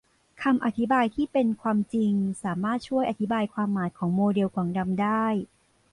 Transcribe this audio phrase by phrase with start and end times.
[0.41, 2.13] คำอธิบายที่เป็นความจริง
[2.43, 5.25] สามารถช่วยอธิบายความหมายของโมเดลกล่องดำได้